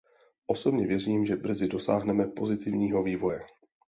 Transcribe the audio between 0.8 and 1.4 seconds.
věřím, že